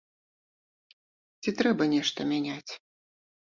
Ці 1.45 1.49
трэба 1.61 1.83
нешта 1.95 2.19
мяняць? 2.35 2.71